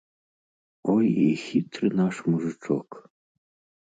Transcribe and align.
Ой, 0.93 1.05
і 1.25 1.27
хітры 1.43 1.87
наш 2.03 2.15
мужычок! 2.33 2.89